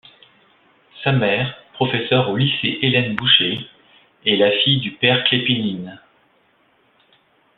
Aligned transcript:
Sa 1.03 1.11
mère, 1.11 1.55
professeur 1.73 2.27
au 2.31 2.35
lycée 2.35 2.79
Hélène 2.81 3.13
Boucher, 3.15 3.59
est 4.25 4.35
la 4.35 4.49
fille 4.63 4.79
du 4.79 4.93
Père 4.93 5.23
Klépinine. 5.25 6.01